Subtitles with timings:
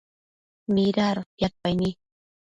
[0.73, 1.89] mida adotiadpaini